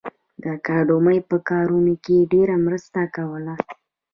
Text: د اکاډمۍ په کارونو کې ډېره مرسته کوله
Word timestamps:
د 0.41 0.43
اکاډمۍ 0.55 1.19
په 1.29 1.37
کارونو 1.49 1.93
کې 2.03 2.27
ډېره 2.31 2.55
مرسته 2.65 2.99
کوله 3.15 3.53